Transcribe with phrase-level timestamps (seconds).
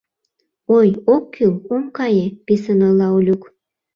[0.77, 3.43] —Ой, ок кӱл, ом кае!— писын ойла Олюк.